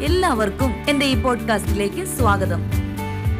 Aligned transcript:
എല്ലാവർക്കും 0.00 0.90
എന്റെ 0.90 1.06
ഈ 1.06 1.22
പോഡ്കാസ്റ്റിലേക്ക് 1.22 2.04
സ്വാഗതം. 2.04 2.60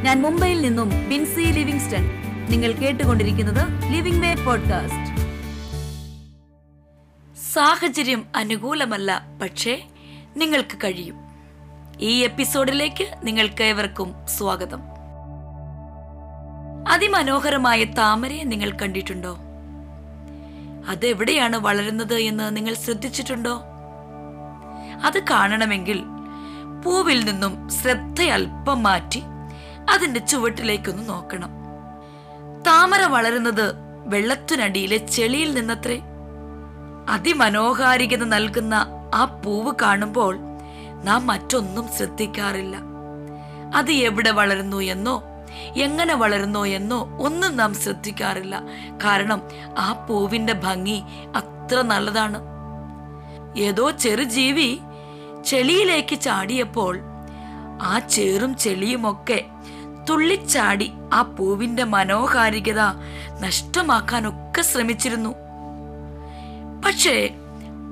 ഞാൻ 0.03 0.23
മുംബൈയിൽ 0.23 0.61
നിന്നും 0.61 1.09
ബിൻസി 1.09 1.41
ലിവിങ്സ്റ്റൺ. 1.41 2.11
നിങ്ങൾ 2.51 2.73
കേട്ടുകൊണ്ടിരിക്കുന്നത് 2.73 3.93
ലിവിംഗ് 3.93 4.27
വേ 4.27 4.35
പോഡ്കാസ്റ്റ്. 4.35 5.23
സാഹചര്യം 7.53 8.27
അനുകൂലമല്ല 8.37 9.27
പക്ഷേ 9.43 9.83
നിങ്ങൾക്ക് 10.37 10.77
കഴിയും. 10.77 11.17
ഈ 12.01 12.19
എപ്പിസോഡിലേക്ക് 12.19 13.17
നിങ്ങൾക്ക് 13.23 13.63
ഏവർക്കും 13.63 14.15
സ്വാഗതം. 14.39 14.81
അതിമനോഹരമായ 16.89 17.85
താമരയെ 17.85 18.45
നിങ്ങൾ 18.45 18.71
കണ്ടിട്ടുണ്ടോ? 18.71 19.39
അതെവിടെയാണ് 20.89 21.57
വളരുന്നത് 21.57 22.15
എന്ന് 22.15 22.57
നിങ്ങൾ 22.57 22.75
ശ്രദ്ധിച്ചിട്ടുണ്ടോ? 22.75 23.63
അത് 25.05 25.23
കാണണമെങ്കിൽ 25.31 26.05
പൂവിൽ 26.85 27.25
നിന്നും 27.25 27.69
ശ്രദ്ധ 27.69 28.23
അല്പം 28.23 28.83
മാറ്റി 28.83 29.23
അതിന്റെ 29.91 30.21
ചുവട്ടിലേക്കൊന്ന് 30.21 31.09
നോക്കണം. 31.09 31.51
താമര 32.67 33.03
വളരുന്നത് 33.03 33.75
വെള്ളത്തിനടിയിലെ 34.07 34.97
ചെളിയിൽ 34.97 35.55
നിന്നത്രേ. 35.55 36.01
അതിമനോഹാരികത 37.09 38.25
നൽകുന്ന 38.25 38.87
ആ 39.15 39.25
പൂവ് 39.25 39.75
കാണുമ്പോൾ 39.83 40.39
നാം 41.05 41.27
മറ്റൊന്നും 41.27 41.89
ശ്രദ്ധിക്കാറില്ല. 41.97 42.77
അത് 43.75 43.91
എവിടെ 43.91 44.31
വളരുന്നു 44.31 44.77
എന്നോ 44.77 45.23
എങ്ങനെ 45.77 46.15
വളരുന്നു 46.15 46.65
എന്നോ 46.65 47.19
ഒന്നും 47.21 47.57
നാം 47.57 47.75
ശ്രദ്ധിക്കാറില്ല. 47.75 48.63
കാരണം 49.05 49.43
ആ 49.79 50.07
പൂവിന്റെ 50.09 50.53
ഭംഗി 50.53 51.03
അത്ര 51.37 51.81
നല്ലതാണ്. 51.81 52.39
ഏതോ 53.59 53.91
ചെറുജീവി 53.91 54.79
ചെളിയിലേക്ക് 55.45 56.21
ചാടിയപ്പോൾ 56.21 57.01
ആ 57.83 57.99
ചേറും 57.99 58.57
ചെളിയുമൊക്കെ 58.57 59.45
തുള്ളിച്ചാടി 60.11 60.93
ആ 61.13 61.23
പൂവിന്റെ 61.23 61.85
മനോഹാരികത 61.85 62.81
നഷ്ടമാക്കാനൊക്കെ 63.41 64.63
ശ്രമിച്ചിരുന്നു. 64.63 65.35
പക്ഷേ 66.87 67.31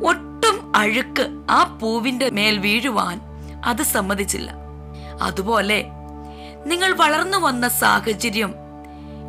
ഒട്ടും 0.05 0.77
അഴുക്ക് 0.77 1.27
ആ 1.51 1.79
പൂവിന്റെ 1.83 2.31
മേൽ 2.31 2.59
വീഴുവാൻ 2.59 3.21
അത് 3.65 3.83
സമ്മതിച്ചില്ല. 3.83 4.55
അതുപോലെ 5.23 5.87
നിങ്ങൾ 6.67 6.93
വളർന്നു 6.93 7.39
വന്ന 7.39 7.69
സാഹചര്യം 7.69 8.55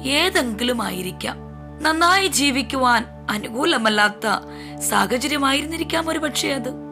ഏതെങ്കിലും 0.02 0.82
ആയിരിക്കാം 0.82 1.38
നന്നായി 1.82 2.28
ജീവിക്കുവാൻ 2.28 3.06
അനുകൂലമല്ലാത്ത 3.30 4.28
സാഹചര്യമായിരുന്നിരിക്കാം 4.80 6.10
ഒരു 6.10 6.20
പക്ഷേ 6.20 6.50
അത്. 6.50 6.89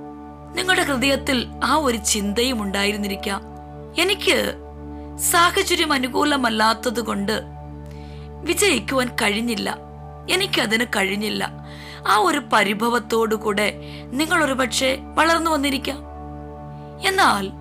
നിങ്ങളുടെ 0.55 0.83
ഹൃദയത്തിൽ 0.83 1.47
ആ 1.63 1.73
ഒരു 1.73 1.97
ചിന്തയും 1.97 2.61
ഉണ്ടായിരുന്നിരിക്കാം. 2.61 3.41
എനിക്ക് 3.99 4.53
സാഹചര്യം 5.17 5.93
അനുകൂലമല്ലാത്തത് 5.93 7.01
കൊണ്ട് 7.01 7.43
വിജയിക്കുവാൻ 8.43 9.09
കഴിഞ്ഞില്ല. 9.21 9.77
എനിക്കതിന് 10.29 10.85
കഴിഞ്ഞില്ല. 10.95 11.67
ആ 12.07 12.17
ഒരു 12.17 12.41
പരിഭവത്തോടുകൂടെ 12.53 13.73
നിങ്ങൾ 14.05 14.43
ഒരുപക്ഷെ 14.43 14.99
വളർന്നു 15.01 15.51
വന്നിരിക്കാം. 15.51 15.97
എന്നാൽ 17.07 17.51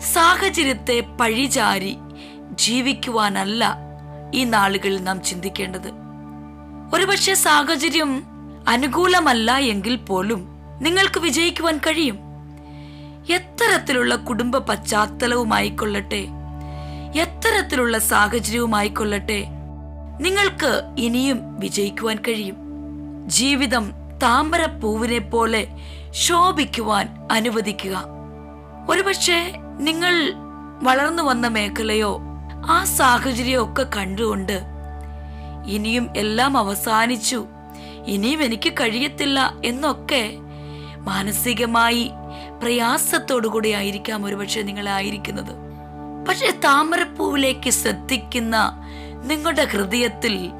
സാഹചര്യത്തെ 0.00 1.00
പഴിചാരി 1.00 1.96
ജീവിക്കുവാനല്ല 2.50 3.78
ഈ 4.34 4.44
നാളുകളിൽ 4.44 5.04
നാം 5.04 5.22
ചിന്തിക്കേണ്ടത്. 5.22 5.92
ഒരുപക്ഷെ 6.94 7.34
സാഹചര്യം 7.34 8.24
അനുകൂലമല്ല 8.68 9.56
എങ്കിൽ 9.56 9.96
പോലും 9.96 10.55
നിങ്ങൾക്ക് 10.80 11.20
വിജയിക്കുവാൻ 11.20 11.78
കഴിയും. 11.78 12.18
എത്തരത്തിലുള്ള 13.30 14.16
കുടുംബ 14.16 14.58
പശ്ചാത്തലവുമായിക്കൊള്ളട്ടെ. 14.58 16.26
എത്തരത്തിലുള്ള 17.16 17.98
സാഹചര്യവുമായിക്കൊള്ളട്ടെ. 17.98 19.46
നിങ്ങൾക്ക് 20.20 20.94
ഇനിയും 20.98 21.60
വിജയിക്കുവാൻ 21.60 22.16
കഴിയും. 22.16 22.56
ജീവിതം 23.26 23.92
താമര 24.22 24.66
പൂവിനെ 24.66 25.18
പോലെ 25.18 25.68
ശോഭിക്കുവാൻ 26.10 27.08
അനുവദിക്കുക. 27.32 28.04
ഒരുപക്ഷെ 28.88 29.52
നിങ്ങൾ 29.78 30.32
വളർന്നു 30.82 31.22
വന്ന 31.22 31.48
മേഖലയോ 31.48 32.20
ആ 32.66 32.84
സാഹചര്യമോ 32.84 33.64
ഒക്കെ 33.64 33.86
കണ്ടുകൊണ്ട് 33.96 34.62
ഇനിയും 35.66 36.08
എല്ലാം 36.16 36.58
അവസാനിച്ചു. 36.58 37.46
ഇനിയും 38.06 38.42
എനിക്ക് 38.42 38.72
കഴിയത്തില്ല 38.72 39.54
എന്നൊക്കെ 39.64 40.36
മാനസികമായി 41.06 42.10
പ്രയാസത്തോടുകൂടി 42.62 43.68
ആയിരിക്കാം 43.68 44.24
ഒരുപക്ഷെ 44.24 44.62
നിങ്ങൾ 44.62 44.88
ആയിരിക്കുന്നത്. 44.88 45.52
പക്ഷെ 46.28 46.50
താമരപ്പൂവിലേക്ക് 46.64 47.70
ശ്രദ്ധിക്കുന്ന 47.70 48.82
നിങ്ങളുടെ 49.24 49.64
ഹൃദയത്തിൽ 49.64 50.50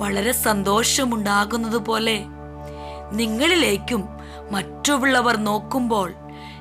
വളരെ 0.00 0.32
സന്തോഷമുണ്ടാകുന്നത് 0.32 1.76
പോലെ 1.76 2.24
നിങ്ങളിലേക്കും 3.12 4.08
മറ്റുള്ളവർ 4.50 5.36
നോക്കുമ്പോൾ 5.36 6.14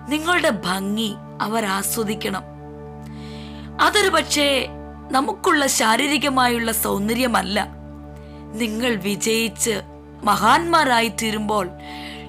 നിങ്ങളുടെ 0.09 0.49
ഭംഗി 0.49 1.15
അവർ 1.41 1.65
ആസ്വദിക്കണം. 1.65 2.43
അതൊരു 3.81 4.09
പക്ഷേ 4.09 4.67
നമുക്കുള്ള 5.11 5.67
ശാരീരികമായുള്ള 5.67 6.71
സൗന്ദര്യമല്ല. 6.71 7.67
നിങ്ങൾ 8.53 8.95
വിജയിച്ച് 8.95 9.81
മഹാന്മാരായി 10.23 11.07
തീരുമ്പോൾ 11.07 11.69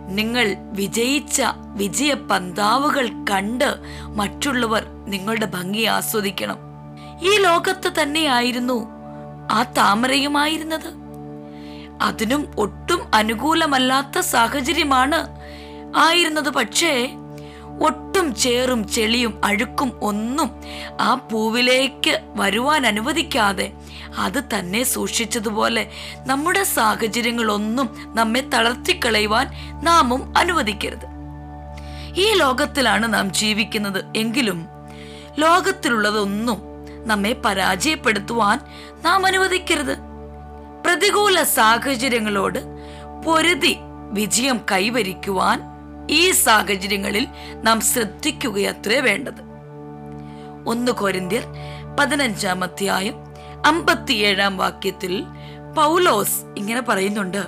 നിങ്ങൾ 0.07 0.57
വിജയിച്ച 0.59 1.43
വിജയ 1.75 2.15
പന്താവുകൾ 2.15 3.09
കണ്ട് 3.31 3.75
മറ്റുള്ളവർ 4.03 4.87
നിങ്ങളുടെ 5.07 5.47
ഭംഗി 5.47 5.83
ആസ്വദിക്കണം. 5.83 6.59
ഈ 7.23 7.39
ലോകത്ത് 7.39 7.93
തന്നെയായിരുന്നു 8.03 8.89
ആ 9.51 9.63
താമരയുമായിരുന്നത്. 9.63 10.95
അതിനും 12.03 12.55
ഒട്ടും 12.59 13.11
അനുകൂലമല്ലാത്ത 13.15 14.19
സാഹചര്യമാണ് 14.19 15.41
ആയിരുന്നത്. 15.97 16.51
പക്ഷേ 16.51 17.15
ഒട്ടും 17.83 18.35
ചേറും 18.35 18.89
ചെളിയും 18.89 19.41
അഴുക്കും 19.45 19.99
ഒന്നും 20.03 20.51
ആ 21.01 21.15
പൂവിലേക്ക് 21.15 22.21
വരുവാൻ 22.27 22.87
അനുവദിക്കാതെ 22.87 23.73
അത് 24.19 24.45
തന്നെ 24.45 24.83
സൂക്ഷിച്ചതുപോലെ 24.83 25.91
നമ്മുടെ 26.19 26.65
സാഹചര്യങ്ങളൊന്നും 26.65 28.15
നമ്മെ 28.15 28.41
തളർത്തിക്കളയുവാൻ 28.41 29.51
നാമും 29.85 30.39
അനുവദിക്കരുത്. 30.39 31.07
ഈ 32.17 32.33
ലോകത്തിലാണ് 32.35 33.15
നാം 33.15 33.33
ജീവിക്കുന്നത് 33.33 34.05
എങ്കിലും 34.17 34.67
ലോകത്തിലുള്ളതൊന്നും 35.39 36.63
നമ്മെ 37.07 37.33
പരാജയപ്പെടുത്തുവാൻ 37.33 38.61
നാം 39.03 39.27
അനുവദിക്കരുത്. 39.27 39.97
പ്രതികൂല 40.87 41.43
സാഹചര്യങ്ങളോട് 41.43 42.59
പൊരുതി 43.27 43.77
വിജയം 44.13 44.61
കൈവരിക്കുവാൻ 44.73 45.76
ഈ 46.11 46.31
സാഹചര്യങ്ങളിൽ 46.31 47.27
നാം 47.63 47.81
ശ്രദ്ധിക്കുകയത്രേ 47.81 49.01
വേണ്ടത്. 49.01 49.43
ഒന്ന് 50.67 50.93
കൊരിന്ത്യർ 50.93 51.45
പതിനഞ്ചാം 52.01 52.65
അധ്യായം 52.65 53.15
അമ്പത്തിയേഴാം 53.67 54.57
വാക്യത്തിൽ 54.57 55.25
പൗലോസ് 55.77 56.41
ഇങ്ങനെ 56.57 56.81
പറയുന്നുണ്ട് 56.81 57.45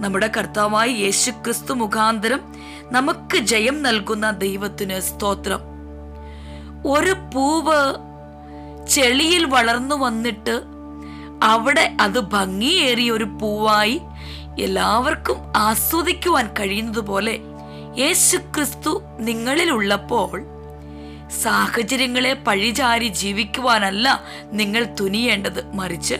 നമ്മുടെ 0.00 0.30
കർത്താവായ 0.36 0.88
യേശുക്രിസ്തു 0.88 1.72
മുഖാന്തരം 1.72 2.40
നമുക്ക് 2.92 3.38
ജയം 3.38 3.82
നൽകുന്ന 3.82 4.30
ദൈവത്തിന് 4.30 5.00
സ്തോത്രം. 5.00 5.60
ഒരു 6.86 7.12
പൂവ് 7.12 7.94
ചെളിയിൽ 8.86 9.44
വളർന്നു 9.44 9.96
വന്നിട്ട് 9.96 10.62
അവിടെ 11.42 11.96
അത് 12.00 12.20
ഭംഗിയേറിയ 12.20 13.10
ഒരു 13.10 13.24
പൂവായി 13.24 14.00
എല്ലാവർക്കും 14.60 15.36
ആസ്വദിക്കുവാൻ 15.56 16.54
കഴിയുന്നത് 16.60 17.00
പോലെ 17.00 17.38
യേശുക്രിസ്തു 17.98 18.36
ക്രിസ്തു 18.54 19.02
നിങ്ങളിലുള്ളപ്പോൾ 19.20 20.42
സാഹചര്യങ്ങളെ 21.42 22.32
പഴിചാരി 22.32 23.08
ജീവിക്കുവാനല്ല 23.08 24.24
നിങ്ങൾ 24.52 24.84
തുനിയേണ്ടത്. 25.00 25.74
മറിച്ച് 25.74 26.14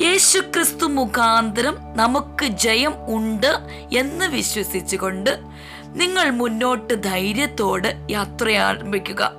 യേശു 0.00 0.38
ക്രിസ്തു 0.38 0.86
മുഖാന്തരം 0.86 1.76
നമുക്ക് 1.96 2.46
ജയം 2.46 2.94
ഉണ്ട് 3.16 3.58
എന്ന് 3.92 4.26
വിശ്വസിച്ചുകൊണ്ട് 4.26 5.38
നിങ്ങൾ 5.86 6.30
മുന്നോട്ട് 6.30 7.02
ധൈര്യത്തോട് 7.02 8.06
യാത്ര 8.10 8.50
ആരംഭിക്കുക. 8.50 9.32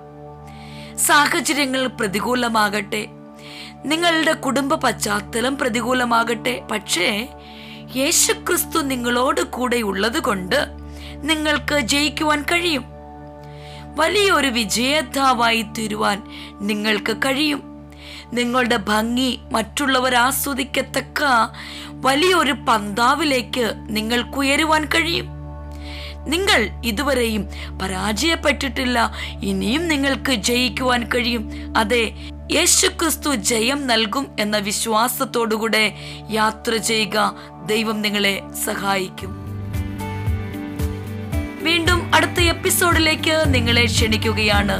സാഹചര്യങ്ങൾ 0.97 1.87
പ്രതികൂലമാകട്ടെ 1.87 3.07
നിങ്ങളുടെ 3.85 4.31
കുടുംബ 4.31 4.75
പശ്ചാത്തലം 4.75 5.57
പ്രതികൂലമാകട്ടെ. 5.57 6.61
പക്ഷേ 6.71 7.27
യേശുക്രിസ്തു 7.95 8.79
നിങ്ങളോട് 8.81 9.41
കൂടെ 9.41 9.77
ഉള്ളത് 9.77 10.23
കൊണ്ട് 10.23 10.84
നിങ്ങൾക്ക് 11.27 11.79
ജയിക്കുവാൻ 11.79 12.41
കഴിയും. 12.41 12.85
വലിയൊരു 13.95 14.47
വിജേതാവായി 14.47 15.61
തീരുവാൻ 15.61 16.23
നിങ്ങൾക്ക് 16.61 17.17
കഴിയും. 17.17 17.75
നിങ്ങളുടെ 18.33 18.77
ഭംഗി 18.77 19.39
മറ്റുള്ളവർ 19.51 20.15
ആസ്വദിക്കത്തക്ക 20.15 21.23
വലിയൊരു 21.91 22.51
പന്താവിലേക്ക് 22.51 23.73
നിങ്ങൾക്ക് 23.89 24.37
ഉയരുവാൻ 24.37 24.85
കഴിയും. 24.85 25.27
നിങ്ങൾ 26.27 26.81
ഇതുവരെയും 26.85 27.49
പരാജയപ്പെട്ടിട്ടില്ല. 27.81 29.13
ഇനിയും 29.43 29.87
നിങ്ങൾക്ക് 29.87 30.31
ജയിക്കുവാൻ 30.31 31.09
കഴിയും. 31.15 31.73
അതെ 31.77 32.13
യേശുക്രിസ്തു 32.51 33.35
ജയം 33.35 33.87
നൽകും 33.87 34.27
എന്ന 34.39 34.57
വിശ്വാസത്തോടുകൂടെ 34.57 35.93
യാത്ര 36.31 36.75
ചെയ്യുക 36.75 37.35
ദൈവം 37.65 38.01
നിങ്ങളെ 38.01 38.41
സഹായിക്കും. 38.65 39.44
വീണ്ടും 41.65 41.99
അടുത്ത 42.15 42.39
എപ്പിസോഡിലേക്ക് 42.49 43.37
നിങ്ങളെ 43.55 43.85
ക്ഷണിക്കുകയാണ് 43.85 44.77